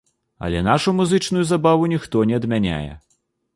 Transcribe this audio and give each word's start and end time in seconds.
Але 0.45 0.61
нашу 0.67 0.93
музычную 1.01 1.43
забаву 1.51 1.91
ніхто 1.93 2.25
не 2.33 2.39
адмяняе. 2.41 2.93